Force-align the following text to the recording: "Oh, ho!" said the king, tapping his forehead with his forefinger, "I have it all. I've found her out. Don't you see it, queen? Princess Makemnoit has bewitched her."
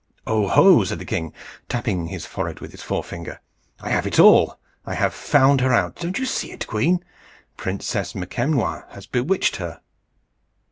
"Oh, 0.25 0.47
ho!" 0.47 0.83
said 0.83 0.97
the 0.97 1.05
king, 1.05 1.31
tapping 1.69 2.07
his 2.07 2.25
forehead 2.25 2.59
with 2.59 2.71
his 2.71 2.81
forefinger, 2.81 3.39
"I 3.79 3.89
have 3.91 4.07
it 4.07 4.17
all. 4.19 4.57
I've 4.83 5.13
found 5.13 5.61
her 5.61 5.71
out. 5.71 5.97
Don't 5.97 6.17
you 6.17 6.25
see 6.25 6.51
it, 6.51 6.65
queen? 6.65 7.05
Princess 7.55 8.15
Makemnoit 8.15 8.85
has 8.89 9.05
bewitched 9.05 9.57
her." 9.57 9.81